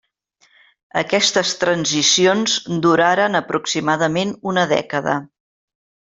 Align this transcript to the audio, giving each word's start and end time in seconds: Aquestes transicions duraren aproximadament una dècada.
Aquestes 1.01 1.51
transicions 1.63 2.55
duraren 2.87 3.41
aproximadament 3.41 4.33
una 4.53 4.65
dècada. 4.75 5.17